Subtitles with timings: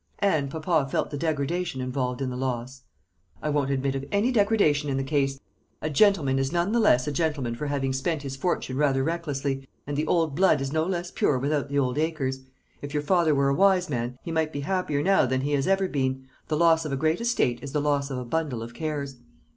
[0.17, 2.81] "And papa felt the degradation involved in the loss."
[3.39, 5.39] "I won't admit of any degradation in the case.
[5.79, 9.67] A gentleman is none the less a gentleman for having spent his fortune rather recklessly,
[9.85, 12.39] and the old blood is no less pure without the old acres.
[12.81, 15.67] If your father were a wise man, he might be happier now than he has
[15.67, 16.25] ever been.
[16.47, 19.17] The loss of a great estate is the loss of a bundle of cares."